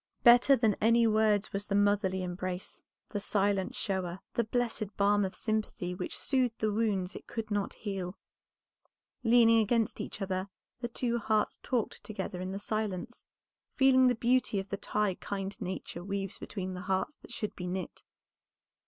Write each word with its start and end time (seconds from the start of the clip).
Better 0.23 0.55
than 0.55 0.73
any 0.81 1.05
words 1.05 1.53
was 1.53 1.67
the 1.67 1.75
motherly 1.75 2.23
embrace, 2.23 2.81
the 3.09 3.19
silent 3.19 3.75
shower, 3.75 4.19
the 4.33 4.43
blessed 4.45 4.97
balm 4.97 5.23
of 5.23 5.35
sympathy 5.35 5.93
which 5.93 6.17
soothed 6.17 6.57
the 6.57 6.71
wounds 6.71 7.15
it 7.15 7.27
could 7.27 7.51
not 7.51 7.71
heal. 7.75 8.17
Leaning 9.23 9.59
against 9.59 10.01
each 10.01 10.19
other 10.19 10.49
the 10.79 10.87
two 10.87 11.19
hearts 11.19 11.59
talked 11.61 12.03
together 12.03 12.41
in 12.41 12.51
the 12.51 12.57
silence, 12.57 13.23
feeling 13.75 14.07
the 14.07 14.15
beauty 14.15 14.59
of 14.59 14.69
the 14.69 14.75
tie 14.75 15.13
kind 15.21 15.61
Nature 15.61 16.03
weaves 16.03 16.39
between 16.39 16.73
the 16.73 16.81
hearts 16.81 17.17
that 17.17 17.31
should 17.31 17.55
be 17.55 17.67
knit. 17.67 18.01